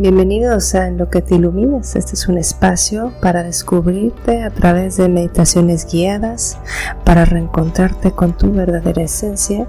Bienvenidos 0.00 0.74
a 0.74 0.88
En 0.88 0.96
lo 0.96 1.10
que 1.10 1.20
te 1.20 1.34
iluminas. 1.34 1.94
Este 1.94 2.14
es 2.14 2.26
un 2.26 2.38
espacio 2.38 3.12
para 3.20 3.42
descubrirte 3.42 4.42
a 4.42 4.48
través 4.48 4.96
de 4.96 5.10
meditaciones 5.10 5.86
guiadas, 5.92 6.56
para 7.04 7.26
reencontrarte 7.26 8.10
con 8.12 8.34
tu 8.34 8.50
verdadera 8.50 9.02
esencia 9.02 9.68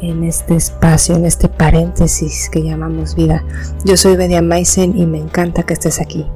en 0.00 0.24
este 0.24 0.56
espacio, 0.56 1.14
en 1.14 1.24
este 1.24 1.48
paréntesis 1.48 2.50
que 2.50 2.64
llamamos 2.64 3.14
vida. 3.14 3.44
Yo 3.84 3.96
soy 3.96 4.16
Bedia 4.16 4.42
Maisen 4.42 4.98
y 4.98 5.06
me 5.06 5.18
encanta 5.18 5.62
que 5.62 5.74
estés 5.74 6.00
aquí. 6.00 6.26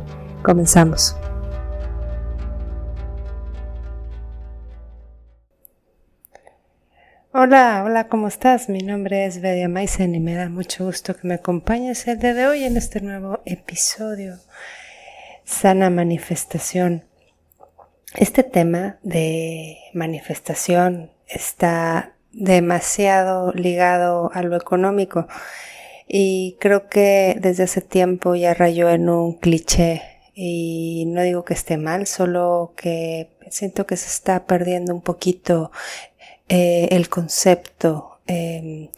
Comenzamos. 0.45 1.17
Hola, 7.41 7.85
hola, 7.87 8.09
¿cómo 8.09 8.27
estás? 8.27 8.69
Mi 8.69 8.81
nombre 8.81 9.25
es 9.25 9.41
Bedia 9.41 9.69
Maisen 9.69 10.13
y 10.17 10.19
me 10.19 10.35
da 10.35 10.49
mucho 10.49 10.87
gusto 10.87 11.15
que 11.15 11.29
me 11.29 11.35
acompañes 11.35 12.09
el 12.09 12.19
día 12.19 12.35
de 12.35 12.49
hoy 12.49 12.65
en 12.65 12.77
este 12.77 13.01
nuevo 13.01 13.43
episodio. 13.45 14.41
Sana 15.45 15.89
manifestación. 15.89 17.05
Este 18.17 18.43
tema 18.43 18.99
de 19.05 19.79
manifestación 19.95 21.13
está 21.29 22.17
demasiado 22.33 23.53
ligado 23.53 24.33
a 24.35 24.43
lo 24.43 24.57
económico 24.57 25.29
y 26.09 26.57
creo 26.59 26.89
que 26.89 27.39
desde 27.41 27.63
hace 27.63 27.83
tiempo 27.83 28.35
ya 28.35 28.53
rayó 28.53 28.91
en 28.91 29.09
un 29.09 29.35
cliché 29.35 30.03
y 30.35 31.05
no 31.07 31.23
digo 31.23 31.45
que 31.45 31.55
esté 31.55 31.77
mal, 31.77 32.09
solo 32.09 32.73
que 32.77 33.31
siento 33.51 33.87
que 33.87 33.97
se 33.97 34.09
está 34.09 34.45
perdiendo 34.47 34.93
un 34.93 35.03
poquito 35.03 35.71
eh, 36.49 36.89
el 36.91 37.09
concepto, 37.09 38.21
em, 38.27 38.89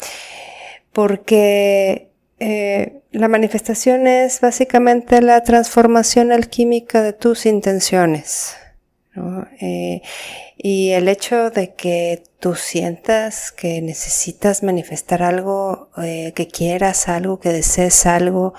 porque 0.93 2.11
eh, 2.39 3.01
la 3.13 3.29
manifestación 3.29 4.07
es 4.07 4.41
básicamente 4.41 5.21
la 5.21 5.43
transformación 5.43 6.33
alquímica 6.33 7.03
de 7.03 7.13
tus 7.13 7.47
intenciones. 7.47 8.57
Eh, 9.61 10.03
y 10.57 10.91
el 10.91 11.09
hecho 11.09 11.51
de 11.51 11.75
que 11.75 12.23
tú 12.39 12.55
sientas 12.55 13.51
que 13.51 13.83
necesitas 13.83 14.63
manifestar 14.63 15.23
algo, 15.23 15.91
que 15.97 16.49
quieras 16.49 17.09
algo, 17.09 17.41
que 17.41 17.51
desees 17.51 18.07
algo, 18.07 18.55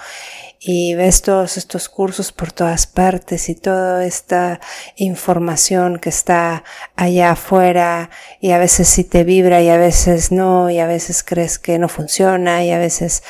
y 0.64 0.94
ves 0.94 1.24
todos 1.24 1.58
estos 1.58 1.90
cursos 1.90 2.32
por 2.32 2.52
todas 2.52 2.86
partes 2.86 3.50
y 3.50 3.56
toda 3.56 4.06
esta 4.06 4.60
información 4.96 5.98
que 5.98 6.10
está 6.10 6.64
allá 6.96 7.32
afuera 7.32 8.12
y 8.40 8.52
a 8.52 8.60
veces 8.60 8.88
sí 8.88 9.04
te 9.04 9.24
vibra 9.24 9.64
y 9.64 9.70
a 9.70 9.78
veces 9.78 10.32
no 10.32 10.70
y 10.70 10.78
a 10.78 10.86
veces 10.86 11.24
crees 11.24 11.58
que 11.58 11.80
no 11.80 11.90
funciona 11.90 12.64
y 12.64 12.70
a 12.70 12.78
veces 12.78 13.24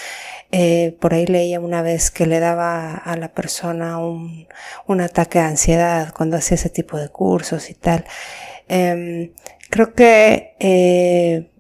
eh, 0.51 0.97
por 0.99 1.13
ahí 1.13 1.25
leía 1.25 1.59
una 1.59 1.81
vez 1.81 2.11
que 2.11 2.25
le 2.25 2.39
daba 2.39 2.95
a 2.95 3.15
la 3.15 3.29
persona 3.29 3.99
un, 3.99 4.47
un 4.85 5.01
ataque 5.01 5.39
de 5.39 5.45
ansiedad 5.45 6.13
cuando 6.13 6.37
hacía 6.37 6.55
ese 6.55 6.69
tipo 6.69 6.97
de 6.97 7.09
cursos 7.09 7.69
y 7.69 7.73
tal. 7.73 8.05
Eh, 8.67 9.33
creo 9.69 9.93
que 9.93 10.55
eh, 10.59 11.51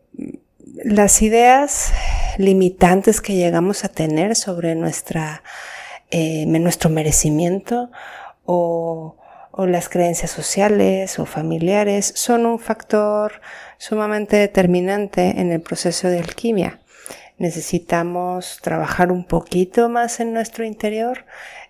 las 0.83 1.21
ideas 1.21 1.93
limitantes 2.37 3.21
que 3.21 3.35
llegamos 3.35 3.85
a 3.85 3.89
tener 3.89 4.35
sobre 4.35 4.75
nuestra, 4.75 5.43
eh, 6.09 6.45
nuestro 6.45 6.89
merecimiento 6.89 7.91
o, 8.45 9.17
o 9.51 9.65
las 9.65 9.89
creencias 9.89 10.31
sociales 10.31 11.17
o 11.19 11.25
familiares 11.25 12.11
son 12.15 12.45
un 12.45 12.59
factor 12.59 13.41
sumamente 13.77 14.37
determinante 14.37 15.39
en 15.39 15.51
el 15.51 15.61
proceso 15.61 16.07
de 16.09 16.19
alquimia. 16.19 16.80
Necesitamos 17.41 18.59
trabajar 18.61 19.11
un 19.11 19.25
poquito 19.25 19.89
más 19.89 20.19
en 20.19 20.31
nuestro 20.31 20.63
interior 20.63 21.25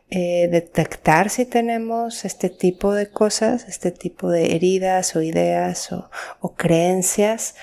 eh, 0.10 0.50
detectar 0.52 1.30
si 1.30 1.46
tenemos 1.46 2.26
este 2.26 2.50
tipo 2.50 2.94
de 2.94 3.10
cosas, 3.10 3.64
este 3.70 3.92
tipo 3.92 4.30
de 4.30 4.54
heridas 4.54 5.16
o 5.16 5.22
ideas 5.22 5.90
o, 5.94 6.10
o, 6.42 6.54
creencias, 6.56 7.56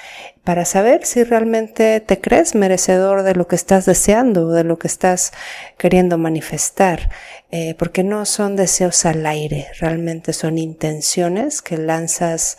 para 0.44 0.64
saber 0.64 1.04
si 1.04 1.24
realmente 1.24 2.00
te 2.00 2.18
crees 2.22 2.54
merecedor 2.54 3.24
de 3.24 3.34
lo 3.34 3.46
que 3.46 3.56
estás 3.56 3.84
deseando, 3.84 4.50
de 4.50 4.64
lo 4.64 4.78
que 4.78 4.86
estás 4.86 5.32
queriendo 5.76 6.16
manifestar, 6.16 7.10
eh, 7.50 7.74
porque 7.78 8.02
no 8.02 8.24
son 8.24 8.56
deseos 8.56 9.04
al 9.04 9.26
aire, 9.26 9.66
realmente 9.78 10.32
son 10.32 10.56
intenciones 10.56 11.60
que 11.60 11.76
lanzas 11.76 12.56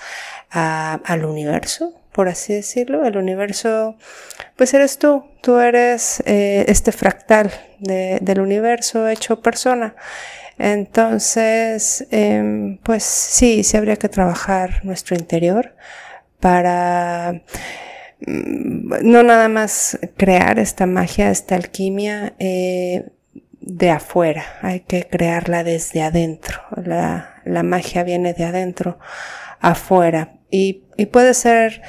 al 0.51 1.25
universo, 1.25 1.98
por 2.11 2.27
así 2.27 2.53
decirlo. 2.53 3.05
El 3.05 3.17
universo, 3.17 3.95
pues 4.55 4.73
eres 4.73 4.97
tú, 4.99 5.25
tú 5.41 5.59
eres 5.59 6.21
eh, 6.25 6.65
este 6.67 6.91
fractal 6.91 7.51
de, 7.79 8.19
del 8.21 8.41
universo 8.41 9.07
hecho 9.07 9.41
persona. 9.41 9.95
Entonces, 10.57 12.05
eh, 12.11 12.77
pues 12.83 13.03
sí, 13.03 13.63
sí 13.63 13.77
habría 13.77 13.95
que 13.95 14.09
trabajar 14.09 14.83
nuestro 14.83 15.15
interior 15.15 15.75
para 16.39 17.41
mm, 18.27 19.03
no 19.03 19.23
nada 19.23 19.47
más 19.47 19.99
crear 20.17 20.59
esta 20.59 20.85
magia, 20.85 21.31
esta 21.31 21.55
alquimia 21.55 22.33
eh, 22.39 23.09
de 23.61 23.91
afuera, 23.91 24.43
hay 24.61 24.81
que 24.81 25.07
crearla 25.07 25.63
desde 25.63 26.01
adentro. 26.01 26.59
La, 26.75 27.41
la 27.45 27.63
magia 27.63 28.03
viene 28.03 28.33
de 28.33 28.43
adentro 28.45 28.99
afuera 29.59 30.38
y, 30.49 30.83
y 30.97 31.07
puede 31.07 31.33
ser 31.33 31.81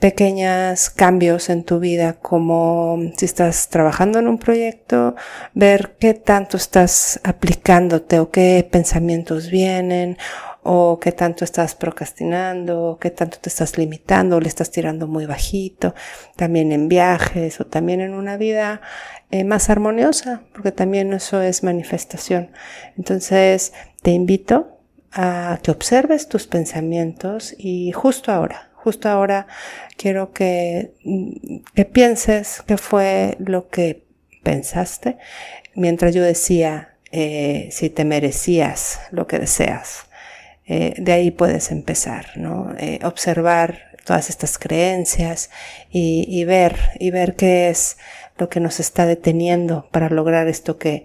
pequeños 0.00 0.88
cambios 0.90 1.50
en 1.50 1.62
tu 1.62 1.78
vida, 1.78 2.14
como 2.14 2.98
si 3.16 3.26
estás 3.26 3.68
trabajando 3.68 4.18
en 4.18 4.28
un 4.28 4.38
proyecto, 4.38 5.14
ver 5.52 5.96
qué 6.00 6.14
tanto 6.14 6.56
estás 6.56 7.20
aplicándote 7.22 8.18
o 8.18 8.30
qué 8.30 8.66
pensamientos 8.70 9.50
vienen 9.50 10.16
o 10.62 10.98
qué 11.00 11.12
tanto 11.12 11.44
estás 11.44 11.74
procrastinando, 11.74 12.82
o 12.82 12.98
qué 12.98 13.10
tanto 13.10 13.38
te 13.40 13.48
estás 13.48 13.78
limitando, 13.78 14.36
o 14.36 14.40
le 14.40 14.48
estás 14.48 14.70
tirando 14.70 15.06
muy 15.06 15.24
bajito, 15.24 15.94
también 16.36 16.72
en 16.72 16.88
viajes 16.88 17.60
o 17.60 17.66
también 17.66 18.00
en 18.02 18.12
una 18.12 18.36
vida 18.36 18.82
eh, 19.30 19.44
más 19.44 19.70
armoniosa, 19.70 20.42
porque 20.52 20.72
también 20.72 21.12
eso 21.14 21.40
es 21.40 21.62
manifestación. 21.62 22.50
Entonces, 22.98 23.72
te 24.02 24.10
invito 24.10 24.79
a 25.12 25.58
que 25.62 25.70
observes 25.70 26.28
tus 26.28 26.46
pensamientos 26.46 27.54
y 27.58 27.92
justo 27.92 28.32
ahora, 28.32 28.70
justo 28.74 29.08
ahora 29.08 29.46
quiero 29.96 30.32
que, 30.32 30.92
que 31.74 31.84
pienses 31.84 32.62
qué 32.66 32.76
fue 32.76 33.36
lo 33.38 33.68
que 33.68 34.04
pensaste 34.42 35.18
mientras 35.74 36.14
yo 36.14 36.22
decía 36.22 36.94
eh, 37.12 37.68
si 37.72 37.90
te 37.90 38.04
merecías 38.04 39.00
lo 39.10 39.26
que 39.26 39.38
deseas. 39.38 40.06
Eh, 40.66 40.94
de 40.98 41.12
ahí 41.12 41.32
puedes 41.32 41.72
empezar, 41.72 42.26
¿no? 42.36 42.72
Eh, 42.78 43.00
observar 43.02 43.96
todas 44.04 44.30
estas 44.30 44.58
creencias 44.58 45.50
y, 45.90 46.24
y 46.28 46.44
ver, 46.44 46.76
y 47.00 47.10
ver 47.10 47.34
qué 47.34 47.68
es 47.70 47.96
lo 48.38 48.48
que 48.48 48.60
nos 48.60 48.78
está 48.78 49.06
deteniendo 49.06 49.88
para 49.90 50.08
lograr 50.08 50.46
esto 50.46 50.78
que, 50.78 51.04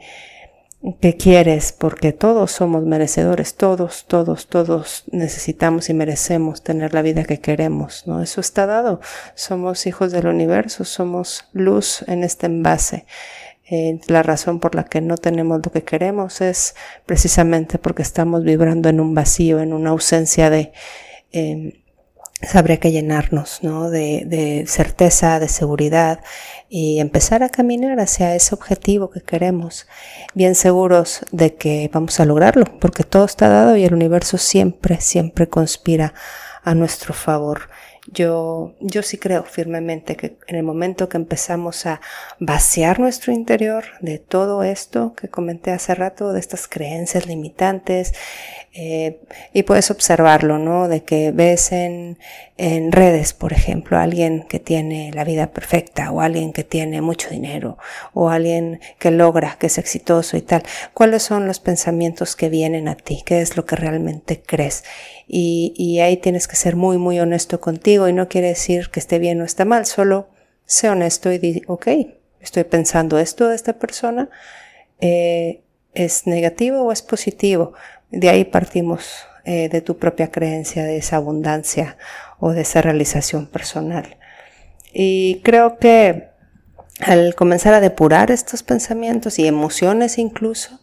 que 1.02 1.18
quieres, 1.18 1.72
porque 1.72 2.14
todos 2.14 2.52
somos 2.52 2.84
merecedores, 2.86 3.56
todos, 3.56 4.06
todos, 4.08 4.48
todos 4.48 5.04
necesitamos 5.12 5.90
y 5.90 5.94
merecemos 5.94 6.62
tener 6.64 6.94
la 6.94 7.02
vida 7.02 7.24
que 7.24 7.40
queremos, 7.40 8.04
¿no? 8.06 8.22
Eso 8.22 8.40
está 8.40 8.66
dado. 8.66 9.02
Somos 9.34 9.88
hijos 9.88 10.12
del 10.12 10.28
universo, 10.28 10.86
somos 10.86 11.46
luz 11.54 12.04
en 12.08 12.24
este 12.24 12.46
envase. 12.46 13.06
Eh, 13.68 14.00
la 14.08 14.22
razón 14.22 14.60
por 14.60 14.76
la 14.76 14.84
que 14.84 15.02
no 15.02 15.18
tenemos 15.18 15.60
lo 15.66 15.72
que 15.72 15.84
queremos 15.84 16.40
es 16.42 16.76
precisamente 17.08 17.80
porque 17.80 18.04
estamos 18.04 18.44
vibrando 18.44 18.90
en 18.90 19.00
un 19.00 19.16
vacío, 19.16 19.60
en 19.60 19.74
una 19.74 19.90
ausencia 19.90 20.52
de, 20.52 20.72
eh, 21.32 21.85
habría 22.54 22.78
que 22.78 22.92
llenarnos, 22.92 23.60
¿no? 23.64 23.90
De, 23.90 24.24
de 24.26 24.66
certeza, 24.68 25.40
de 25.40 25.48
seguridad 25.48 26.20
y 26.70 27.00
empezar 27.00 27.42
a 27.42 27.50
caminar 27.50 28.00
hacia 28.00 28.36
ese 28.36 28.54
objetivo 28.54 29.10
que 29.10 29.22
queremos, 29.22 29.88
bien 30.34 30.56
seguros 30.56 31.22
de 31.32 31.56
que 31.56 31.90
vamos 31.94 32.20
a 32.20 32.26
lograrlo, 32.26 32.66
porque 32.80 33.04
todo 33.04 33.26
está 33.26 33.50
dado 33.50 33.76
y 33.78 33.86
el 33.86 33.94
universo 33.94 34.38
siempre, 34.38 35.00
siempre 35.02 35.48
conspira 35.48 36.14
a 36.64 36.76
nuestro 36.76 37.14
favor. 37.14 37.70
Yo, 38.08 38.76
yo 38.82 39.02
sí 39.02 39.18
creo 39.18 39.44
firmemente 39.44 40.16
que 40.16 40.38
en 40.48 40.56
el 40.56 40.64
momento 40.64 41.10
que 41.10 41.18
empezamos 41.18 41.88
a 41.88 42.02
vaciar 42.40 43.00
nuestro 43.00 43.34
interior 43.34 43.86
de 44.00 44.20
todo 44.20 44.64
esto 44.64 45.14
que 45.16 45.28
comenté 45.28 45.72
hace 45.72 45.96
rato, 45.96 46.32
de 46.32 46.40
estas 46.40 46.68
creencias 46.68 47.26
limitantes, 47.26 48.14
eh, 48.78 49.22
y 49.54 49.64
puedes 49.64 49.90
observarlo, 49.90 50.58
¿no? 50.60 50.90
De 50.90 51.02
que 51.06 51.32
ves 51.32 51.72
en, 51.72 52.20
en 52.58 52.92
redes, 52.92 53.32
por 53.32 53.54
ejemplo, 53.54 53.98
alguien 53.98 54.46
que 54.50 54.60
tiene 54.60 55.12
la 55.14 55.24
vida 55.24 55.52
perfecta 55.52 56.12
o 56.12 56.20
alguien 56.20 56.52
que 56.52 56.66
tiene 56.66 57.00
mucho 57.00 57.30
dinero 57.30 57.78
o 58.14 58.30
alguien 58.30 58.82
que 59.00 59.12
logra, 59.12 59.56
que 59.58 59.68
es 59.68 59.78
exitoso 59.78 60.36
y 60.36 60.42
tal. 60.42 60.64
¿Cuáles 60.94 61.24
son 61.24 61.48
los 61.48 61.62
pensamientos 61.62 62.36
que 62.36 62.50
vienen 62.50 62.90
a 62.90 62.98
ti? 62.98 63.24
¿Qué 63.26 63.40
es 63.40 63.56
lo 63.56 63.66
que 63.66 63.78
realmente 63.78 64.42
crees? 64.46 64.84
Y, 65.26 66.00
ahí 66.02 66.18
tienes 66.18 66.50
que 66.50 66.58
ser 66.58 66.76
muy, 66.76 66.98
muy 66.98 67.18
honesto 67.22 67.62
contigo 67.62 68.10
y 68.10 68.14
no 68.14 68.28
quiere 68.28 68.50
decir 68.50 68.90
que 68.90 69.00
esté 69.00 69.20
bien 69.20 69.40
o 69.40 69.46
está 69.46 69.64
mal, 69.64 69.86
solo 69.86 70.28
sé 70.66 70.90
honesto 70.90 71.32
y 71.32 71.38
di, 71.38 71.62
ok, 71.68 71.88
estoy 72.42 72.66
pensando 72.66 73.20
esto 73.20 73.48
de 73.48 73.56
esta 73.56 73.80
persona 73.80 74.30
eh, 75.00 75.62
es 75.94 76.28
negativo 76.28 76.82
o 76.82 76.92
es 76.92 77.02
positivo. 77.02 77.74
De 78.16 78.30
ahí 78.30 78.46
partimos 78.46 79.28
eh, 79.44 79.68
de 79.68 79.82
tu 79.82 79.98
propia 79.98 80.32
creencia 80.32 80.86
de 80.86 80.96
esa 80.96 81.18
abundancia 81.18 81.98
o 82.40 82.52
de 82.52 82.62
esa 82.62 82.82
realización 82.82 83.46
personal. 83.46 84.18
Y 84.94 85.42
creo 85.44 85.78
que 85.78 86.30
al 87.02 87.36
comenzar 87.36 87.74
a 87.74 87.82
depurar 87.82 88.32
estos 88.32 88.64
pensamientos 88.64 89.38
y 89.38 89.48
emociones 89.48 90.18
incluso, 90.18 90.80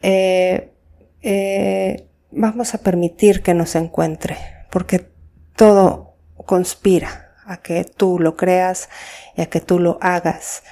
eh, 0.00 0.72
eh, 1.20 2.08
vamos 2.30 2.74
a 2.74 2.78
permitir 2.78 3.42
que 3.42 3.52
nos 3.52 3.74
encuentre, 3.74 4.38
porque 4.70 5.06
todo 5.54 6.16
conspira 6.46 7.34
a 7.44 7.58
que 7.58 7.84
tú 7.84 8.18
lo 8.18 8.34
creas 8.34 8.88
y 9.36 9.42
a 9.42 9.46
que 9.46 9.60
tú 9.60 9.78
lo 9.78 9.98
hagas 10.00 10.62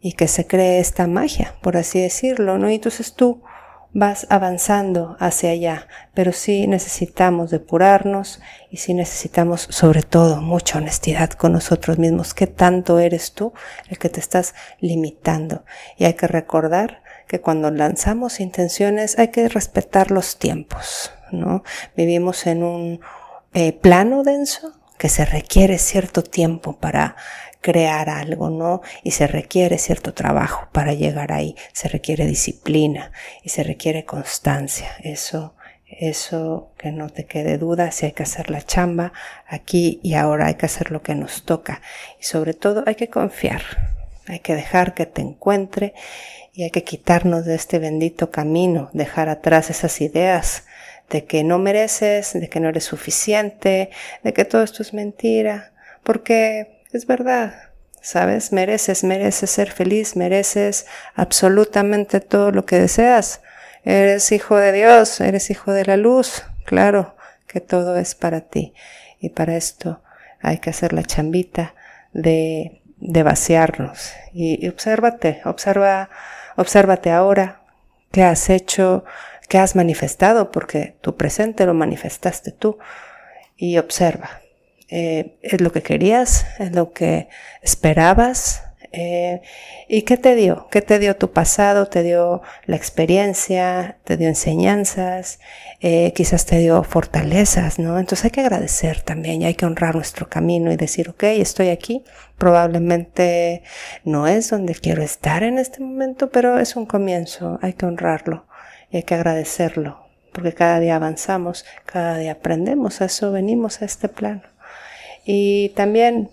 y 0.00 0.12
que 0.12 0.26
se 0.26 0.46
cree 0.46 0.80
esta 0.80 1.06
magia, 1.06 1.54
por 1.60 1.76
así 1.76 2.00
decirlo, 2.00 2.56
¿no? 2.56 2.70
Y 2.70 2.76
entonces 2.76 3.12
tú 3.12 3.42
vas 3.92 4.26
avanzando 4.30 5.16
hacia 5.18 5.50
allá, 5.50 5.88
pero 6.14 6.32
sí 6.32 6.66
necesitamos 6.66 7.50
depurarnos 7.50 8.40
y 8.70 8.76
sí 8.76 8.94
necesitamos 8.94 9.66
sobre 9.70 10.02
todo 10.02 10.40
mucha 10.40 10.78
honestidad 10.78 11.30
con 11.30 11.52
nosotros 11.52 11.98
mismos, 11.98 12.34
qué 12.34 12.46
tanto 12.46 12.98
eres 12.98 13.32
tú 13.32 13.52
el 13.88 13.98
que 13.98 14.08
te 14.08 14.20
estás 14.20 14.54
limitando. 14.80 15.64
Y 15.96 16.04
hay 16.04 16.14
que 16.14 16.28
recordar 16.28 17.02
que 17.26 17.40
cuando 17.40 17.70
lanzamos 17.70 18.40
intenciones 18.40 19.18
hay 19.18 19.28
que 19.28 19.48
respetar 19.48 20.10
los 20.10 20.38
tiempos, 20.38 21.12
¿no? 21.32 21.62
Vivimos 21.96 22.46
en 22.46 22.62
un 22.62 23.00
eh, 23.54 23.72
plano 23.72 24.22
denso 24.22 24.72
que 24.98 25.08
se 25.08 25.24
requiere 25.24 25.78
cierto 25.78 26.22
tiempo 26.22 26.76
para 26.76 27.16
crear 27.60 28.08
algo, 28.08 28.50
¿no? 28.50 28.80
Y 29.02 29.12
se 29.12 29.26
requiere 29.26 29.78
cierto 29.78 30.14
trabajo 30.14 30.68
para 30.72 30.94
llegar 30.94 31.32
ahí, 31.32 31.56
se 31.72 31.88
requiere 31.88 32.26
disciplina 32.26 33.12
y 33.42 33.50
se 33.50 33.62
requiere 33.62 34.04
constancia. 34.04 34.90
Eso, 35.02 35.54
eso 35.86 36.72
que 36.78 36.92
no 36.92 37.10
te 37.10 37.26
quede 37.26 37.58
duda, 37.58 37.90
si 37.90 38.06
hay 38.06 38.12
que 38.12 38.22
hacer 38.22 38.50
la 38.50 38.62
chamba 38.62 39.12
aquí 39.46 40.00
y 40.02 40.14
ahora 40.14 40.46
hay 40.46 40.54
que 40.54 40.66
hacer 40.66 40.90
lo 40.90 41.02
que 41.02 41.14
nos 41.14 41.44
toca. 41.44 41.82
Y 42.18 42.24
sobre 42.24 42.54
todo 42.54 42.84
hay 42.86 42.94
que 42.94 43.08
confiar, 43.08 43.62
hay 44.26 44.40
que 44.40 44.54
dejar 44.54 44.94
que 44.94 45.06
te 45.06 45.20
encuentre 45.20 45.94
y 46.52 46.64
hay 46.64 46.70
que 46.70 46.84
quitarnos 46.84 47.44
de 47.44 47.54
este 47.54 47.78
bendito 47.78 48.30
camino, 48.30 48.90
dejar 48.92 49.28
atrás 49.28 49.70
esas 49.70 50.00
ideas 50.00 50.64
de 51.10 51.24
que 51.24 51.44
no 51.44 51.58
mereces, 51.58 52.32
de 52.32 52.48
que 52.48 52.60
no 52.60 52.68
eres 52.68 52.84
suficiente, 52.84 53.90
de 54.22 54.32
que 54.32 54.44
todo 54.44 54.62
esto 54.62 54.82
es 54.82 54.94
mentira, 54.94 55.72
porque 56.04 56.79
es 56.92 57.06
verdad, 57.06 57.54
¿sabes? 58.00 58.52
Mereces, 58.52 59.04
mereces 59.04 59.50
ser 59.50 59.70
feliz, 59.70 60.16
mereces 60.16 60.86
absolutamente 61.14 62.20
todo 62.20 62.50
lo 62.50 62.64
que 62.66 62.78
deseas. 62.78 63.40
Eres 63.84 64.32
hijo 64.32 64.56
de 64.56 64.72
Dios, 64.72 65.20
eres 65.20 65.50
hijo 65.50 65.72
de 65.72 65.84
la 65.84 65.96
luz, 65.96 66.44
claro 66.64 67.16
que 67.46 67.60
todo 67.60 67.96
es 67.96 68.14
para 68.14 68.42
ti. 68.42 68.74
Y 69.20 69.30
para 69.30 69.56
esto 69.56 70.02
hay 70.40 70.58
que 70.58 70.70
hacer 70.70 70.92
la 70.92 71.02
chambita 71.02 71.74
de, 72.12 72.82
de 72.96 73.22
vaciarnos. 73.22 74.12
Y, 74.32 74.64
y 74.64 74.68
obsérvate, 74.68 75.40
observa, 75.44 76.10
obsérvate 76.56 77.10
ahora, 77.10 77.62
qué 78.12 78.22
has 78.22 78.50
hecho, 78.50 79.04
qué 79.48 79.58
has 79.58 79.76
manifestado, 79.76 80.50
porque 80.50 80.96
tu 81.00 81.16
presente 81.16 81.66
lo 81.66 81.74
manifestaste 81.74 82.52
tú. 82.52 82.78
Y 83.56 83.78
observa, 83.78 84.40
eh, 84.90 85.38
es 85.42 85.60
lo 85.60 85.72
que 85.72 85.82
querías, 85.82 86.46
es 86.58 86.72
lo 86.72 86.92
que 86.92 87.28
esperabas. 87.62 88.64
Eh, 88.92 89.40
¿Y 89.88 90.02
qué 90.02 90.16
te 90.16 90.34
dio? 90.34 90.66
¿Qué 90.70 90.82
te 90.82 90.98
dio 90.98 91.14
tu 91.16 91.30
pasado? 91.32 91.86
¿Te 91.86 92.02
dio 92.02 92.42
la 92.66 92.74
experiencia? 92.74 93.98
¿Te 94.02 94.16
dio 94.16 94.26
enseñanzas? 94.26 95.38
Eh, 95.80 96.12
quizás 96.14 96.44
te 96.44 96.58
dio 96.58 96.82
fortalezas, 96.82 97.78
¿no? 97.78 98.00
Entonces 98.00 98.24
hay 98.24 98.30
que 98.32 98.40
agradecer 98.40 99.00
también 99.02 99.42
y 99.42 99.44
hay 99.44 99.54
que 99.54 99.64
honrar 99.64 99.94
nuestro 99.94 100.28
camino 100.28 100.72
y 100.72 100.76
decir, 100.76 101.08
ok, 101.08 101.22
estoy 101.22 101.68
aquí, 101.68 102.04
probablemente 102.36 103.62
no 104.04 104.26
es 104.26 104.50
donde 104.50 104.74
quiero 104.74 105.02
estar 105.02 105.44
en 105.44 105.58
este 105.58 105.80
momento, 105.80 106.30
pero 106.30 106.58
es 106.58 106.74
un 106.74 106.86
comienzo, 106.86 107.60
hay 107.62 107.74
que 107.74 107.86
honrarlo 107.86 108.46
y 108.90 108.96
hay 108.98 109.02
que 109.04 109.14
agradecerlo, 109.14 110.04
porque 110.32 110.52
cada 110.52 110.80
día 110.80 110.96
avanzamos, 110.96 111.64
cada 111.86 112.18
día 112.18 112.32
aprendemos, 112.32 113.00
a 113.00 113.04
eso 113.04 113.30
venimos 113.30 113.82
a 113.82 113.84
este 113.84 114.08
plano. 114.08 114.42
Y 115.24 115.70
también 115.70 116.30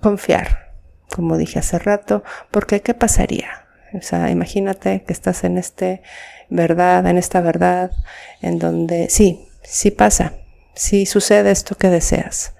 confiar, 0.00 0.72
como 1.14 1.36
dije 1.36 1.58
hace 1.58 1.78
rato, 1.78 2.24
porque 2.50 2.80
¿qué 2.80 2.94
pasaría? 2.94 3.66
O 3.94 4.00
sea, 4.00 4.30
imagínate 4.30 5.02
que 5.02 5.12
estás 5.12 5.44
en 5.44 5.58
este 5.58 6.02
verdad, 6.48 7.06
en 7.06 7.18
esta 7.18 7.40
verdad, 7.40 7.92
en 8.40 8.58
donde 8.58 9.08
sí, 9.10 9.48
sí 9.62 9.90
pasa, 9.90 10.34
sí 10.74 11.06
sucede 11.06 11.50
esto 11.50 11.76
que 11.76 11.88
deseas. 11.88 12.54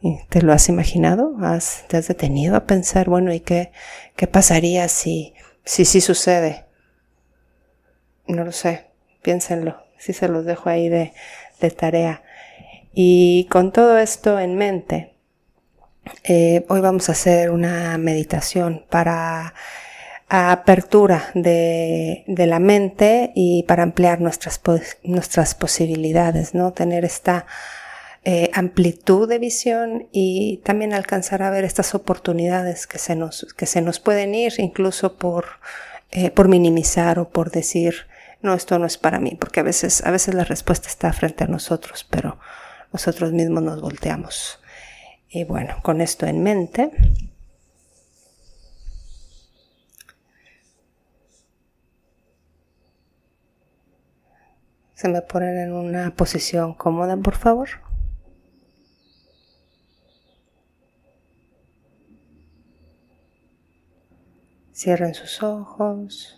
¿Y 0.00 0.18
¿Te 0.28 0.42
lo 0.42 0.52
has 0.52 0.68
imaginado? 0.68 1.34
¿Has, 1.42 1.84
¿Te 1.88 1.96
has 1.96 2.06
detenido 2.06 2.56
a 2.56 2.66
pensar, 2.66 3.08
bueno, 3.08 3.32
¿y 3.32 3.40
qué, 3.40 3.72
qué 4.16 4.26
pasaría 4.28 4.88
si, 4.88 5.34
si 5.64 5.84
sí 5.84 6.00
sucede? 6.00 6.66
No 8.26 8.44
lo 8.44 8.52
sé, 8.52 8.86
piénsenlo, 9.22 9.82
si 9.98 10.12
se 10.12 10.28
los 10.28 10.44
dejo 10.44 10.68
ahí 10.68 10.88
de, 10.88 11.12
de 11.60 11.70
tarea. 11.70 12.22
Y 12.92 13.46
con 13.50 13.72
todo 13.72 13.98
esto 13.98 14.38
en 14.38 14.56
mente, 14.56 15.14
eh, 16.24 16.64
hoy 16.68 16.80
vamos 16.80 17.08
a 17.08 17.12
hacer 17.12 17.50
una 17.50 17.98
meditación 17.98 18.84
para 18.88 19.54
apertura 20.28 21.30
de, 21.34 22.24
la 22.26 22.58
mente 22.58 23.32
y 23.34 23.62
para 23.62 23.82
ampliar 23.82 24.20
nuestras, 24.20 24.60
nuestras 25.02 25.54
posibilidades, 25.54 26.54
¿no? 26.54 26.72
Tener 26.72 27.04
esta 27.04 27.46
eh, 28.24 28.50
amplitud 28.52 29.28
de 29.28 29.38
visión 29.38 30.08
y 30.12 30.60
también 30.64 30.92
alcanzar 30.92 31.42
a 31.42 31.50
ver 31.50 31.64
estas 31.64 31.94
oportunidades 31.94 32.86
que 32.86 32.98
se 32.98 33.16
nos, 33.16 33.46
que 33.56 33.64
se 33.64 33.80
nos 33.80 34.00
pueden 34.00 34.34
ir 34.34 34.52
incluso 34.58 35.16
por, 35.16 35.46
eh, 36.10 36.30
por 36.30 36.48
minimizar 36.48 37.18
o 37.18 37.30
por 37.30 37.50
decir, 37.50 38.06
no, 38.42 38.54
esto 38.54 38.78
no 38.78 38.86
es 38.86 38.98
para 38.98 39.20
mí, 39.20 39.36
porque 39.40 39.60
a 39.60 39.62
veces, 39.62 40.04
a 40.04 40.10
veces 40.10 40.34
la 40.34 40.44
respuesta 40.44 40.88
está 40.88 41.12
frente 41.12 41.44
a 41.44 41.48
nosotros, 41.48 42.06
pero 42.10 42.38
nosotros 42.92 43.32
mismos 43.32 43.62
nos 43.62 43.80
volteamos. 43.80 44.60
Y 45.28 45.44
bueno, 45.44 45.76
con 45.82 46.00
esto 46.00 46.26
en 46.26 46.42
mente, 46.42 46.90
se 54.94 55.08
me 55.08 55.22
ponen 55.22 55.58
en 55.58 55.72
una 55.72 56.14
posición 56.16 56.74
cómoda, 56.74 57.16
por 57.16 57.36
favor. 57.36 57.68
Cierren 64.72 65.12
sus 65.12 65.42
ojos. 65.42 66.37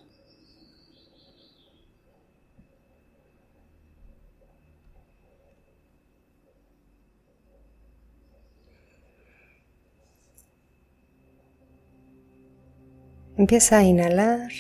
Empieza 13.41 13.79
a 13.79 13.83
inhalar. 13.83 14.51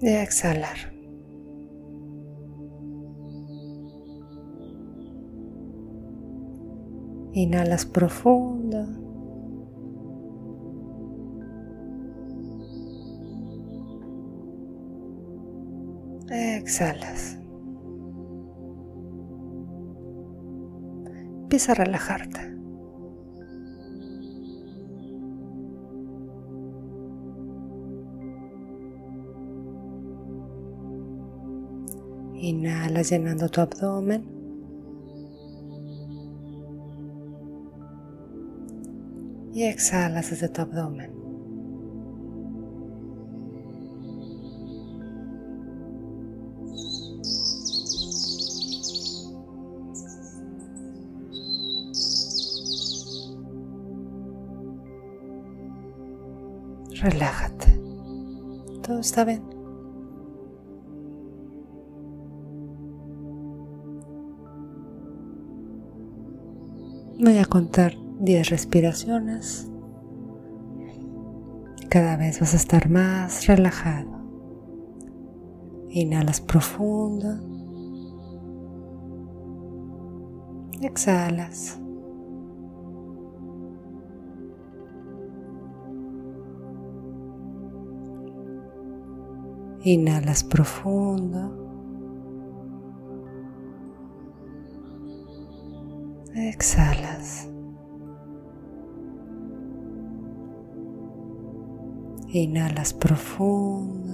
Y 0.00 0.08
a 0.08 0.22
exhalar. 0.22 0.78
Inhalas 7.34 7.84
profundo. 7.84 8.86
Exhalas. 16.30 17.38
Empieza 21.42 21.72
a 21.72 21.74
relajarte. 21.74 22.55
Inhalas 32.46 33.10
llenando 33.10 33.48
tu 33.48 33.60
abdomen. 33.60 34.24
Y 39.52 39.64
exhalas 39.64 40.30
desde 40.30 40.48
tu 40.48 40.60
abdomen. 40.60 41.10
relájate. 57.02 57.80
Todo 58.82 59.00
está 59.00 59.24
bien. 59.24 59.55
Voy 67.18 67.38
a 67.38 67.46
contar 67.46 67.94
10 68.20 68.50
respiraciones. 68.50 69.70
Cada 71.88 72.18
vez 72.18 72.40
vas 72.40 72.52
a 72.52 72.56
estar 72.56 72.90
más 72.90 73.46
relajado. 73.46 74.10
Inhalas 75.88 76.42
profundo. 76.42 77.38
Exhalas. 80.82 81.80
Inhalas 89.84 90.44
profundo. 90.44 91.65
Exhalas. 96.36 97.48
Inhalas 102.28 102.92
profundo. 102.92 104.12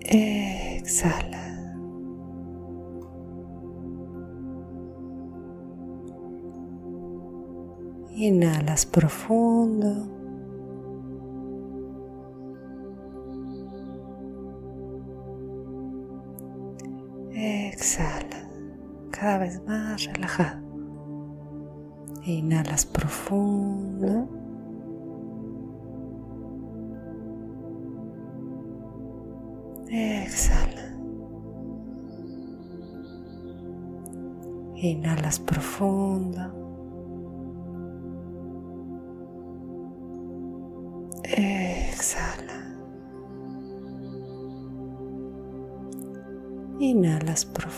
Exhala. 0.00 1.42
Inhalas 8.14 8.84
profundo. 8.84 10.23
Exhala, 17.84 18.48
cada 19.10 19.38
vez 19.40 19.62
más 19.66 20.06
relajado. 20.06 20.58
Inhalas 22.24 22.86
profundo. 22.86 24.26
Exhala. 29.90 30.96
Inhalas 34.76 35.38
profundo. 35.40 36.40
Exhala. 41.22 42.44
Inhalas 46.80 47.44
profundo. 47.44 47.73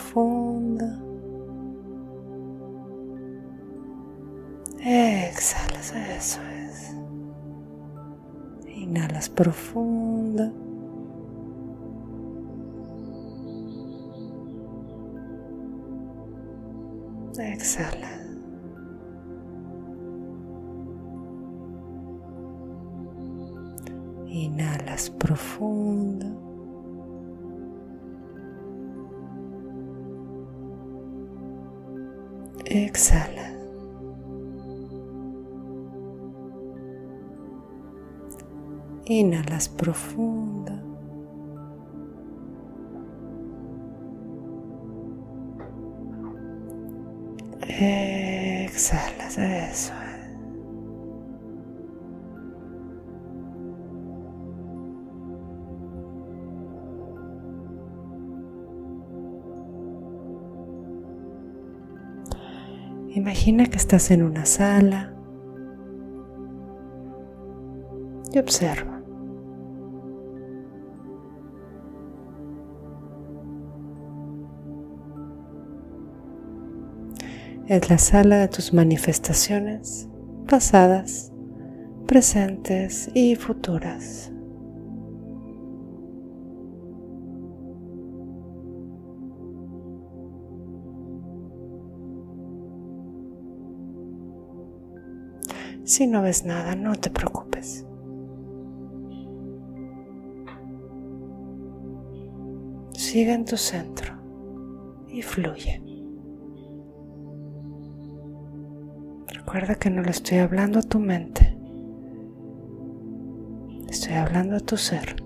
Profundo. 9.37 10.50
Exhala. 17.38 18.16
Inhalas 24.26 25.11
profundo. 25.11 26.26
Exhala. 32.64 33.56
Inhalas 39.09 39.69
profundo. 39.69 40.73
Exhalas, 47.69 49.39
eso. 49.39 49.93
Imagina 63.17 63.65
que 63.67 63.77
estás 63.79 64.11
en 64.11 64.23
una 64.23 64.45
sala 64.45 65.15
y 68.31 68.39
observa. 68.39 68.96
Es 77.68 77.90
la 77.90 77.99
sala 77.99 78.37
de 78.38 78.46
tus 78.46 78.73
manifestaciones 78.73 80.08
pasadas, 80.46 81.32
presentes 82.06 83.11
y 83.12 83.35
futuras. 83.35 84.30
Si 95.82 96.06
no 96.06 96.23
ves 96.23 96.44
nada, 96.44 96.76
no 96.76 96.94
te 96.94 97.11
preocupes. 97.11 97.85
Sigue 102.92 103.32
en 103.32 103.44
tu 103.44 103.56
centro 103.56 104.14
y 105.08 105.23
fluye. 105.23 105.86
Recuerda 109.57 109.81
que 109.81 109.89
no 109.89 110.03
le 110.03 110.11
estoy 110.11 110.37
hablando 110.37 110.81
a 110.81 110.83
tu 110.83 110.99
mente. 110.99 111.57
Estoy 113.89 114.13
hablando 114.13 114.57
a 114.57 114.61
tu 114.61 114.77
ser. 114.77 115.17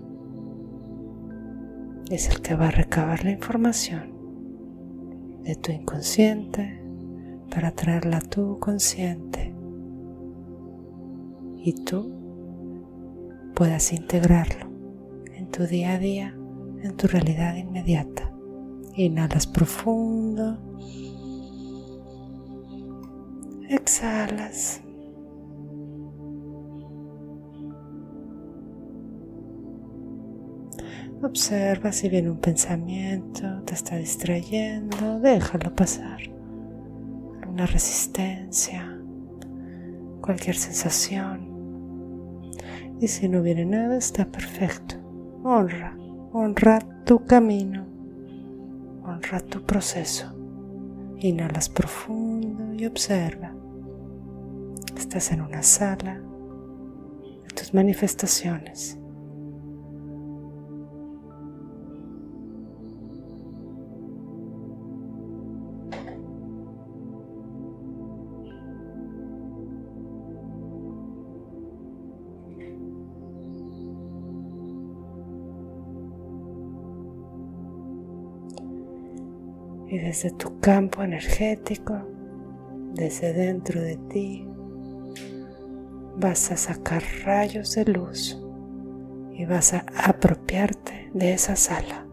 Es 2.09 2.29
el 2.29 2.41
que 2.41 2.55
va 2.55 2.69
a 2.69 2.71
recabar 2.71 3.25
la 3.25 3.33
información 3.33 4.15
de 5.43 5.57
tu 5.57 5.73
inconsciente 5.73 6.81
para 7.53 7.73
traerla 7.73 8.19
a 8.19 8.21
tu 8.21 8.61
consciente 8.61 9.53
y 11.57 11.85
tú 11.85 12.15
puedas 13.57 13.93
integrarlo 13.93 14.71
en 15.35 15.51
tu 15.51 15.67
día 15.67 15.95
a 15.95 15.99
día, 15.99 16.37
en 16.85 16.97
tu 16.97 17.09
realidad 17.09 17.57
inmediata. 17.57 18.33
Inhalas 18.95 19.49
profundo. 19.49 20.57
Exhalas. 23.71 24.83
Observa 31.23 31.93
si 31.93 32.09
viene 32.09 32.31
un 32.31 32.39
pensamiento, 32.39 33.62
te 33.62 33.75
está 33.75 33.95
distrayendo, 33.95 35.21
déjalo 35.21 35.73
pasar. 35.73 36.19
Una 37.49 37.65
resistencia, 37.65 38.99
cualquier 40.21 40.57
sensación. 40.57 42.50
Y 43.00 43.07
si 43.07 43.29
no 43.29 43.41
viene 43.41 43.67
nada, 43.67 43.97
está 43.97 44.25
perfecto. 44.25 44.97
Honra, 45.45 45.97
honra 46.33 46.81
tu 47.05 47.25
camino, 47.25 47.87
honra 49.05 49.39
tu 49.39 49.62
proceso. 49.62 50.35
Inhalas 51.19 51.69
profundo 51.69 52.75
y 52.75 52.85
observa. 52.87 53.50
Estás 55.00 55.33
en 55.33 55.40
una 55.40 55.62
sala 55.62 56.21
de 56.21 57.49
tus 57.54 57.73
manifestaciones. 57.73 58.99
y 79.88 79.99
desde 79.99 80.30
tu 80.30 80.61
campo 80.61 81.02
energético 81.02 82.00
desde 82.95 83.33
dentro 83.33 83.80
de 83.80 83.97
ti 83.97 84.50
vas 86.21 86.53
a 86.53 86.57
sacar 86.57 87.03
rayos 87.25 87.75
de 87.75 87.87
luz 87.87 88.39
y 89.33 89.47
vas 89.47 89.73
a 89.73 89.87
apropiarte 89.97 91.11
de 91.15 91.33
esa 91.33 91.57
sala. 91.57 92.07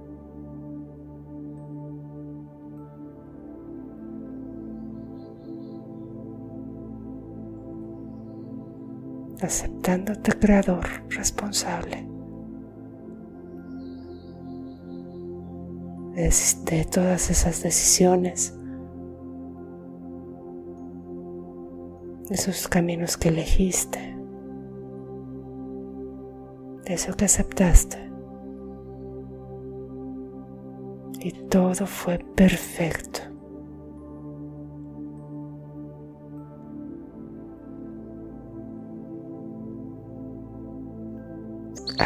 aceptándote 9.39 10.31
creador 10.31 10.83
responsable 11.09 12.07
de, 16.17 16.85
todas 16.85 17.29
esas 17.29 17.61
decisiones, 17.61 18.56
esos 22.29 22.67
caminos 22.67 23.17
que 23.17 23.29
elegiste, 23.29 23.99
de 26.85 26.93
eso 26.93 27.13
que 27.15 27.25
aceptaste. 27.25 27.97
Y 31.19 31.31
todo 31.49 31.85
fue 31.85 32.19
perfecto. 32.35 33.21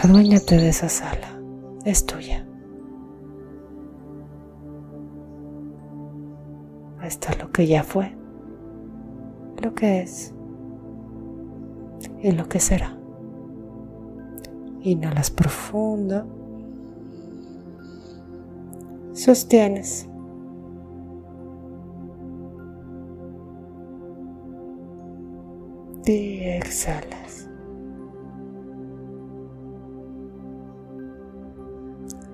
Aduéñate 0.03 0.55
de 0.55 0.69
esa 0.69 0.89
sala, 0.89 1.39
es 1.85 2.05
tuya. 2.05 2.47
Está 7.03 7.35
lo 7.35 7.51
que 7.51 7.67
ya 7.67 7.83
fue, 7.83 8.15
lo 9.61 9.75
que 9.75 10.01
es 10.01 10.33
y 12.21 12.31
lo 12.31 12.47
que 12.47 12.59
será. 12.59 12.97
Inhalas 14.81 15.29
profundo. 15.29 16.25
Sostienes. 19.13 20.07
Y 26.05 26.39
exhalas. 26.41 27.47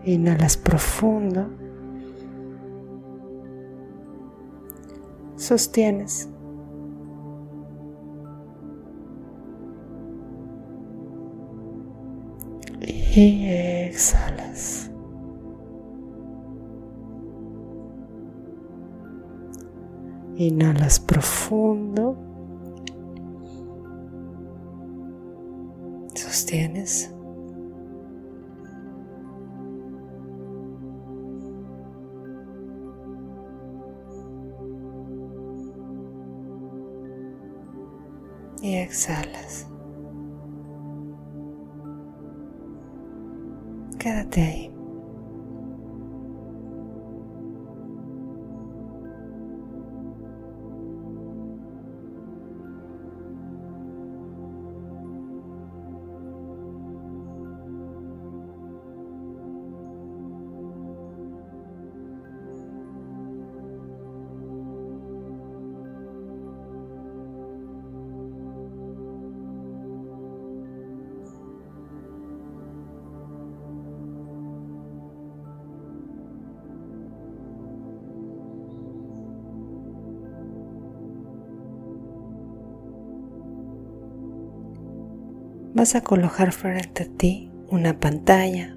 Inhalas 0.05 0.55
profundo. 0.55 1.47
Sostienes. 5.35 6.29
Y 13.19 13.49
exhalas. 13.49 14.91
Inhalas 20.35 20.99
profundo. 20.99 22.15
Sostienes. 26.13 27.11
y 38.61 38.75
exhalas. 38.75 39.67
Quédate 44.07 44.41
ahí. 44.41 44.76
Vas 85.77 85.93
a 85.93 86.01
colocar 86.01 86.51
frente 86.53 87.03
a 87.03 87.05
ti 87.05 87.51
una 87.69 87.99
pantalla. 87.99 88.75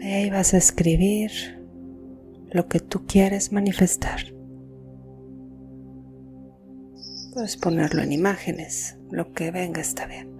Y 0.00 0.04
ahí 0.04 0.30
vas 0.30 0.52
a 0.52 0.56
escribir 0.56 1.30
lo 2.50 2.66
que 2.66 2.80
tú 2.80 3.06
quieres 3.06 3.52
manifestar. 3.52 4.20
Puedes 7.34 7.56
ponerlo 7.56 8.02
en 8.02 8.10
imágenes, 8.10 8.98
lo 9.12 9.32
que 9.32 9.52
venga 9.52 9.80
está 9.80 10.06
bien. 10.06 10.36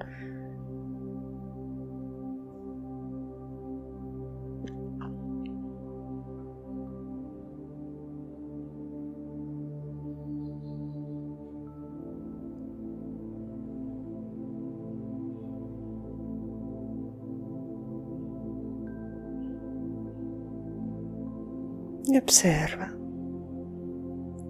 Observa 22.19 22.93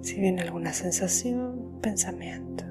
si 0.02 0.20
viene 0.20 0.42
alguna 0.42 0.72
sensación, 0.72 1.81
pensamiento. 1.83 2.64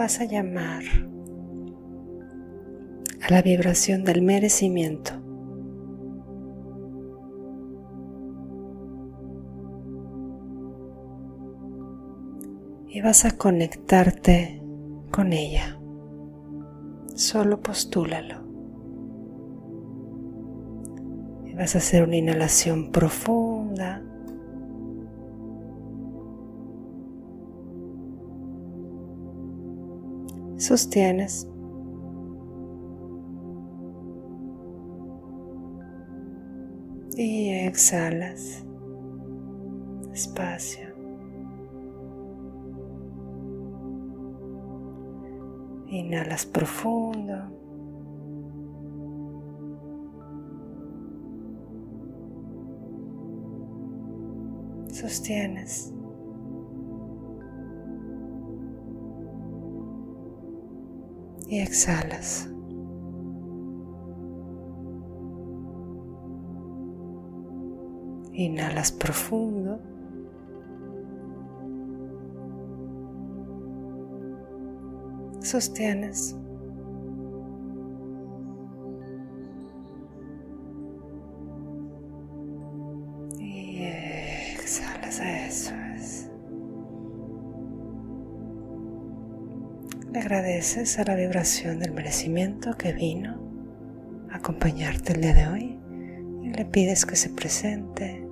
Vas 0.00 0.18
a 0.18 0.24
llamar 0.24 0.82
a 3.20 3.30
la 3.30 3.42
vibración 3.42 4.02
del 4.02 4.22
merecimiento. 4.22 5.12
Y 12.88 13.02
vas 13.02 13.26
a 13.26 13.36
conectarte 13.36 14.62
con 15.10 15.34
ella. 15.34 15.78
Solo 17.14 17.60
postúlalo. 17.60 18.40
Y 21.44 21.52
vas 21.52 21.74
a 21.74 21.78
hacer 21.78 22.04
una 22.04 22.16
inhalación 22.16 22.90
profunda. 22.90 24.02
sostienes. 30.60 31.48
Y 37.16 37.50
exhalas 37.50 38.64
despacio. 40.10 40.88
Inhalas 45.88 46.46
profundo. 46.46 47.36
Sostienes. 54.92 55.92
Y 61.50 61.58
exhalas. 61.58 62.48
Inhalas 68.32 68.92
profundo. 68.92 69.80
Sostienes. 75.42 76.36
Agradeces 90.30 90.96
a 91.00 91.04
la 91.04 91.16
vibración 91.16 91.80
del 91.80 91.90
merecimiento 91.90 92.76
que 92.78 92.92
vino 92.92 93.36
a 94.30 94.36
acompañarte 94.36 95.14
el 95.14 95.22
día 95.22 95.34
de 95.34 95.48
hoy 95.48 95.78
y 96.44 96.50
le 96.50 96.64
pides 96.66 97.04
que 97.04 97.16
se 97.16 97.30
presente 97.30 98.24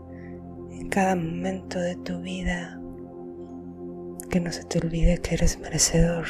cada 0.91 1.17
momento 1.17 1.81
de 1.81 1.97
tu 1.97 2.21
vida, 2.21 2.81
que 4.31 4.41
no 4.41 4.53
se 4.53 4.63
te 4.65 4.79
olvide 4.79 5.19
que 5.19 5.35
eres 5.35 5.59
merecedor 5.59 6.27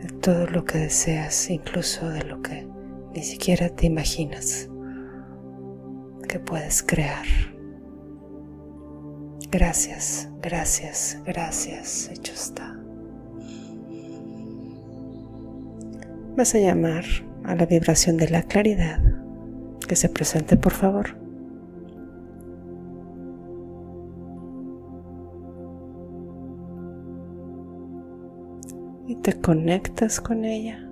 de 0.00 0.08
todo 0.20 0.46
lo 0.46 0.64
que 0.64 0.78
deseas, 0.78 1.50
incluso 1.50 2.08
de 2.08 2.22
lo 2.22 2.40
que 2.42 2.66
ni 3.12 3.24
siquiera 3.24 3.68
te 3.70 3.86
imaginas 3.86 4.68
que 6.28 6.38
puedes 6.38 6.82
crear. 6.82 7.26
Gracias, 9.50 10.28
gracias, 10.40 11.18
gracias, 11.24 12.08
hecho 12.08 12.32
está. 12.32 12.85
Vas 16.36 16.54
a 16.54 16.58
llamar 16.58 17.04
a 17.44 17.54
la 17.54 17.66
vibración 17.66 18.16
de 18.16 18.28
la 18.28 18.42
claridad. 18.42 19.00
Que 19.88 19.96
se 19.96 20.08
presente, 20.08 20.56
por 20.56 20.72
favor. 20.72 21.26
y 29.06 29.14
te 29.16 29.40
conectas 29.40 30.20
con 30.20 30.44
ella. 30.44 30.82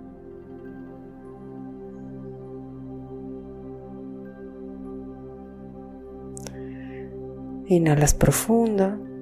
Inhalas 7.67 8.15
profundo. 8.15 9.14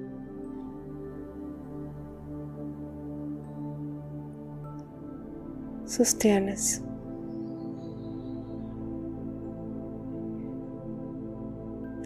Sostienes. 5.93 6.81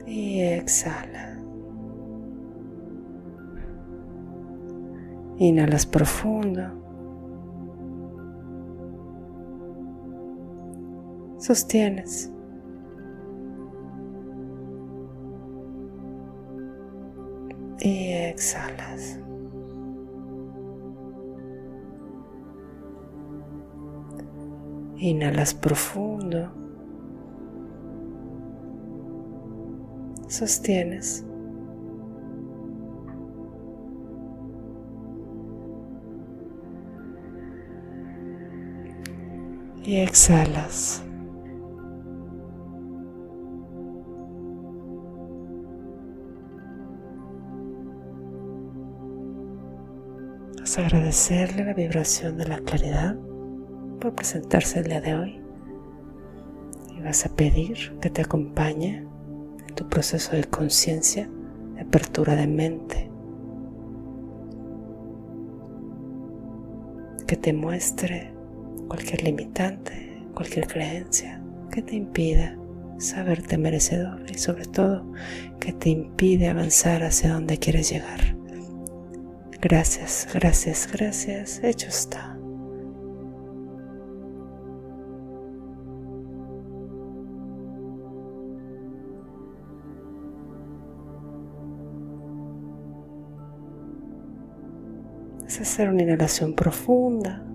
Y 0.05 0.41
exhala. 0.41 1.39
Inhalas 5.37 5.85
profundo. 5.85 6.63
Sostienes. 11.37 12.29
Y 17.79 18.11
exhalas. 18.11 19.17
Inhalas 24.97 25.53
profundo. 25.53 26.51
Sostienes. 30.27 31.23
y 39.83 40.01
exhalas. 40.01 41.01
Agradecerle 50.77 51.65
la 51.65 51.73
vibración 51.73 52.37
de 52.37 52.45
la 52.45 52.59
claridad 52.59 53.17
por 53.99 54.13
presentarse 54.13 54.79
el 54.79 54.85
día 54.85 55.01
de 55.01 55.15
hoy 55.15 55.41
y 56.97 57.01
vas 57.01 57.25
a 57.25 57.35
pedir 57.35 57.97
que 58.01 58.09
te 58.09 58.21
acompañe 58.21 59.05
en 59.67 59.75
tu 59.75 59.87
proceso 59.87 60.35
de 60.35 60.43
conciencia, 60.45 61.29
de 61.75 61.81
apertura 61.81 62.35
de 62.35 62.47
mente, 62.47 63.09
que 67.27 67.35
te 67.35 67.53
muestre 67.53 68.33
cualquier 68.87 69.23
limitante, 69.23 70.23
cualquier 70.33 70.67
creencia 70.67 71.41
que 71.71 71.81
te 71.81 71.95
impida 71.95 72.57
saberte 72.99 73.57
merecedor 73.57 74.23
y 74.29 74.37
sobre 74.37 74.65
todo 74.65 75.05
que 75.59 75.73
te 75.73 75.89
impide 75.89 76.49
avanzar 76.49 77.03
hacia 77.03 77.33
donde 77.33 77.57
quieres 77.57 77.91
llegar. 77.91 78.35
Gracias, 79.61 80.27
gracias, 80.33 80.87
gracias. 80.91 81.59
Hecho 81.63 81.87
está. 81.87 82.36
Hacer 95.59 95.89
una 95.89 96.03
inhalación 96.03 96.53
profunda. 96.53 97.47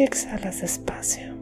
y 0.00 0.02
exhalas 0.02 0.62
despacio. 0.62 1.34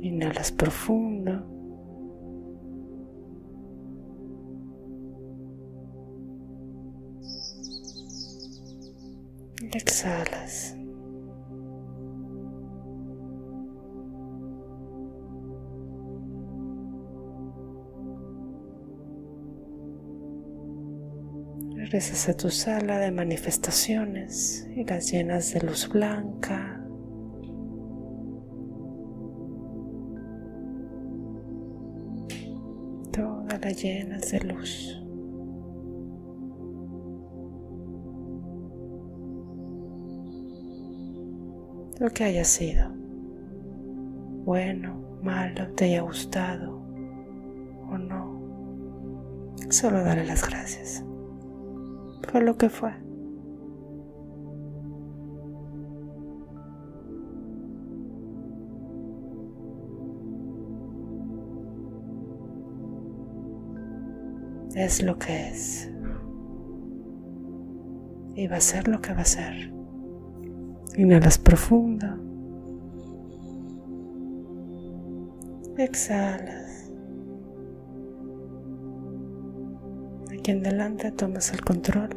Inhalas 0.00 0.50
profundo. 0.50 1.46
Y 9.60 9.76
exhalas. 9.76 10.74
Regresas 21.92 22.26
a 22.30 22.34
tu 22.34 22.48
sala 22.48 22.98
de 23.00 23.10
manifestaciones 23.10 24.66
y 24.74 24.82
las 24.82 25.12
llenas 25.12 25.52
de 25.52 25.60
luz 25.60 25.90
blanca. 25.90 26.80
Todas 33.12 33.60
las 33.60 33.82
llenas 33.82 34.30
de 34.30 34.40
luz. 34.40 35.04
Lo 42.00 42.08
que 42.08 42.24
haya 42.24 42.44
sido, 42.44 42.88
bueno, 44.46 45.18
malo, 45.22 45.70
te 45.74 45.84
haya 45.84 46.00
gustado 46.00 46.74
o 47.86 47.98
no, 47.98 49.54
solo 49.68 50.02
dale 50.02 50.24
las 50.24 50.48
gracias 50.48 51.04
fue 52.22 52.42
lo 52.42 52.56
que 52.56 52.68
fue. 52.68 52.92
Es 64.74 65.02
lo 65.02 65.18
que 65.18 65.48
es. 65.48 65.90
Y 68.34 68.46
va 68.46 68.56
a 68.56 68.60
ser 68.60 68.88
lo 68.88 69.00
que 69.00 69.12
va 69.12 69.20
a 69.20 69.24
ser. 69.24 69.72
Inhalas 70.96 71.38
profundo. 71.38 72.06
Exhalas. 75.76 76.81
Aquí 80.42 80.50
en 80.50 80.62
delante 80.64 81.12
tomas 81.12 81.52
el 81.52 81.60
control 81.60 82.08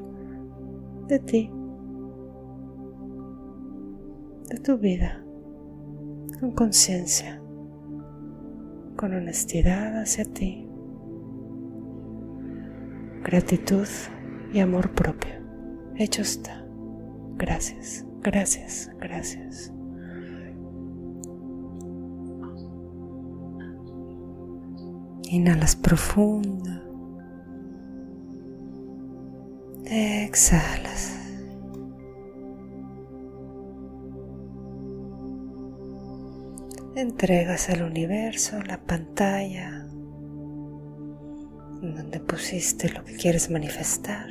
de 1.07 1.19
ti. 1.19 1.51
de 4.49 4.59
tu 4.59 4.77
vida 4.77 5.23
con 6.39 6.51
conciencia, 6.51 7.41
con 8.95 9.13
honestidad 9.13 10.01
hacia 10.01 10.25
ti, 10.25 10.67
gratitud 13.23 13.87
y 14.53 14.59
amor 14.59 14.93
propio. 14.93 15.33
Hecho 15.95 16.21
está. 16.23 16.65
Gracias, 17.37 18.05
gracias, 18.21 18.91
gracias. 18.99 19.71
Inhalas 25.29 25.75
profundo. 25.75 26.84
Exhalas. 29.97 31.13
Entregas 36.97 37.69
al 37.69 37.81
universo 37.83 38.61
la 38.63 38.77
pantalla 38.77 39.87
donde 41.81 42.19
pusiste 42.19 42.89
lo 42.89 43.05
que 43.05 43.15
quieres 43.15 43.49
manifestar. 43.49 44.27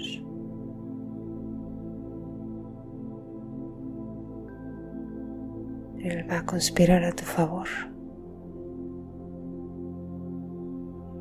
Él 5.99 6.31
va 6.31 6.41
a 6.41 6.45
conspirar 6.45 7.05
a 7.05 7.13
tu 7.13 7.25
favor. 7.25 7.69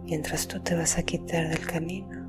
Mientras 0.04 0.50
tú 0.50 0.60
te 0.60 0.76
vas 0.76 0.98
a 0.98 1.04
quitar 1.04 1.48
del 1.48 1.66
camino 1.66 2.23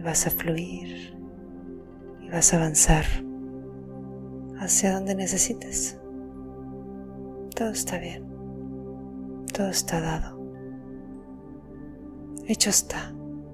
vas 0.00 0.26
a 0.26 0.30
fluir 0.30 1.14
y 2.20 2.28
vas 2.30 2.52
a 2.52 2.56
avanzar 2.56 3.04
hacia 4.58 4.94
donde 4.94 5.14
necesites. 5.14 5.98
Todo 7.54 7.70
está 7.70 7.98
bien. 7.98 8.24
Todo 9.52 9.68
está 9.68 10.00
dado. 10.00 10.40
Hecho 12.46 12.70
está. 12.70 13.12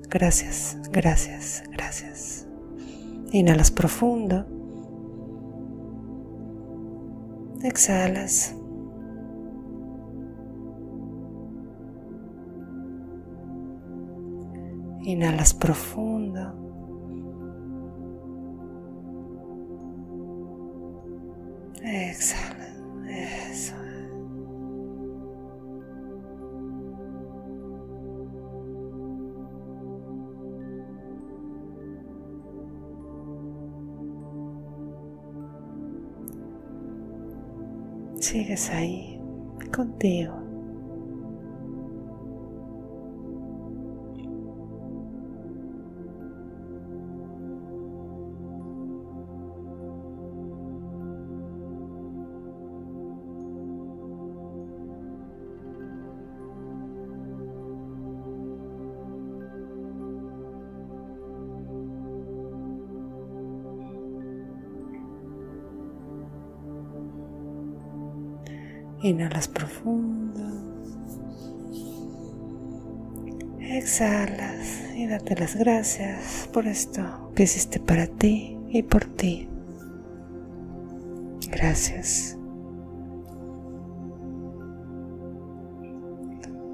Gracias, 0.09 0.79
gracias, 0.91 1.63
gracias. 1.73 2.47
Inhalas 3.33 3.71
profundo. 3.71 4.47
Exhalas. 7.63 8.55
Inhalas 15.07 15.55
profundo. 15.55 16.41
Exhala. 21.81 22.67
Eso. 23.09 23.75
Sigues 38.19 38.71
ahí 38.71 39.21
contigo. 39.73 40.46
Inhalas 69.07 69.47
profundo. 69.47 70.43
Exhalas 73.61 74.83
y 74.97 75.07
date 75.07 75.37
las 75.37 75.55
gracias 75.55 76.49
por 76.53 76.67
esto 76.67 77.31
que 77.37 77.45
hiciste 77.45 77.79
para 77.79 78.09
ti 78.09 78.59
y 78.69 78.83
por 78.83 79.05
ti. 79.05 79.49
Gracias. 81.53 82.37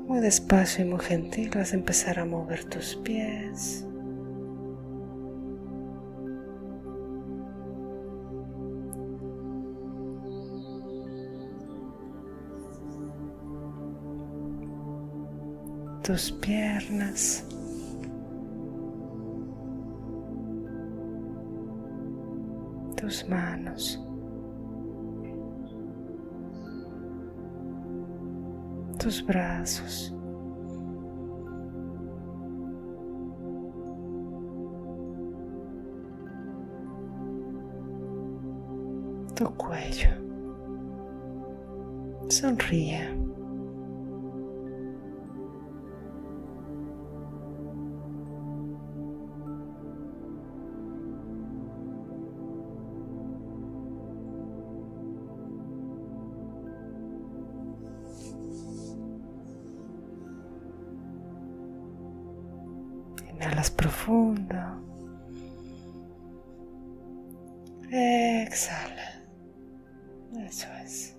Muy 0.07 0.21
despacio 0.21 0.87
y 0.87 0.89
muy 0.89 1.01
gentil 1.01 1.51
vas 1.55 1.75
a 1.75 1.77
empezar 1.77 2.19
a 2.19 2.25
mover 2.25 2.65
tus 2.65 2.97
pies. 2.97 3.85
Tus 16.03 16.33
piernas. 16.33 17.45
tus 22.97 23.29
manos. 23.29 24.01
tus 29.03 29.21
brazos. 29.21 30.15
Tu 39.35 39.45
cuello. 39.57 40.11
Sonríe. 42.29 43.12
Exhala. 68.53 69.23
Eso 70.47 70.69
es. 70.85 71.17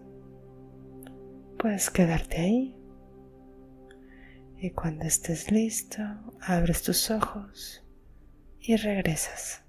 Puedes 1.58 1.90
quedarte 1.90 2.38
ahí. 2.38 2.78
Y 4.60 4.70
cuando 4.70 5.06
estés 5.06 5.52
listo, 5.52 6.04
abres 6.42 6.84
tus 6.84 7.10
ojos 7.10 7.84
y 8.60 8.76
regresas. 8.76 9.64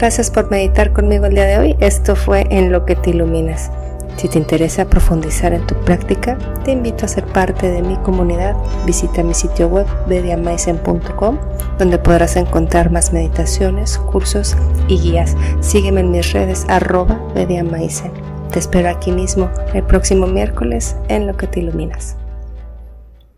Gracias 0.00 0.30
por 0.30 0.50
meditar 0.50 0.94
conmigo 0.94 1.26
el 1.26 1.34
día 1.34 1.44
de 1.44 1.58
hoy. 1.58 1.76
Esto 1.78 2.16
fue 2.16 2.46
En 2.48 2.72
lo 2.72 2.86
que 2.86 2.96
te 2.96 3.10
iluminas. 3.10 3.70
Si 4.16 4.28
te 4.28 4.38
interesa 4.38 4.86
profundizar 4.86 5.52
en 5.52 5.66
tu 5.66 5.74
práctica, 5.84 6.38
te 6.64 6.72
invito 6.72 7.04
a 7.04 7.08
ser 7.08 7.26
parte 7.26 7.70
de 7.70 7.82
mi 7.82 7.98
comunidad. 7.98 8.56
Visita 8.86 9.22
mi 9.22 9.34
sitio 9.34 9.68
web 9.68 9.86
bediamaisen.com 10.08 11.38
donde 11.78 11.98
podrás 11.98 12.36
encontrar 12.36 12.90
más 12.90 13.12
meditaciones, 13.12 13.98
cursos 13.98 14.56
y 14.88 14.96
guías. 14.98 15.36
Sígueme 15.60 16.00
en 16.00 16.12
mis 16.12 16.32
redes 16.32 16.64
arroba 16.70 17.20
bediamaisen. 17.34 18.10
Te 18.50 18.58
espero 18.58 18.88
aquí 18.88 19.12
mismo 19.12 19.50
el 19.74 19.82
próximo 19.82 20.26
miércoles 20.26 20.96
en 21.08 21.26
lo 21.26 21.36
que 21.36 21.46
te 21.46 21.60
iluminas. 21.60 22.16